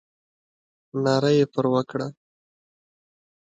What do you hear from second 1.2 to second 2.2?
یې پر وکړه.